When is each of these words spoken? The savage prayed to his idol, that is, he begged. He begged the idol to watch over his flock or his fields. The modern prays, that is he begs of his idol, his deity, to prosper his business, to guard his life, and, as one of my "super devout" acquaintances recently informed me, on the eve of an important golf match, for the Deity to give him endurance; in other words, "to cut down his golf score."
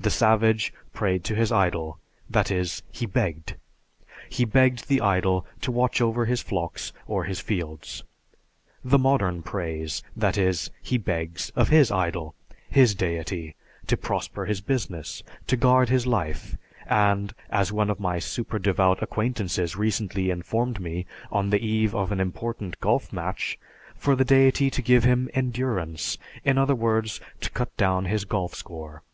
The 0.00 0.10
savage 0.10 0.74
prayed 0.92 1.22
to 1.22 1.36
his 1.36 1.52
idol, 1.52 2.00
that 2.28 2.50
is, 2.50 2.82
he 2.90 3.06
begged. 3.06 3.54
He 4.28 4.44
begged 4.44 4.88
the 4.88 5.00
idol 5.00 5.46
to 5.60 5.70
watch 5.70 6.00
over 6.00 6.24
his 6.24 6.42
flock 6.42 6.80
or 7.06 7.22
his 7.26 7.38
fields. 7.38 8.02
The 8.84 8.98
modern 8.98 9.40
prays, 9.44 10.02
that 10.16 10.36
is 10.36 10.72
he 10.82 10.98
begs 10.98 11.50
of 11.50 11.68
his 11.68 11.92
idol, 11.92 12.34
his 12.68 12.96
deity, 12.96 13.54
to 13.86 13.96
prosper 13.96 14.46
his 14.46 14.60
business, 14.60 15.22
to 15.46 15.56
guard 15.56 15.88
his 15.90 16.08
life, 16.08 16.56
and, 16.88 17.32
as 17.48 17.70
one 17.70 17.88
of 17.88 18.00
my 18.00 18.18
"super 18.18 18.58
devout" 18.58 19.00
acquaintances 19.00 19.76
recently 19.76 20.28
informed 20.30 20.80
me, 20.80 21.06
on 21.30 21.50
the 21.50 21.64
eve 21.64 21.94
of 21.94 22.10
an 22.10 22.18
important 22.18 22.80
golf 22.80 23.12
match, 23.12 23.60
for 23.94 24.16
the 24.16 24.24
Deity 24.24 24.70
to 24.70 24.82
give 24.82 25.04
him 25.04 25.30
endurance; 25.34 26.18
in 26.44 26.58
other 26.58 26.74
words, 26.74 27.20
"to 27.40 27.48
cut 27.52 27.76
down 27.76 28.06
his 28.06 28.24
golf 28.24 28.56
score." 28.56 29.04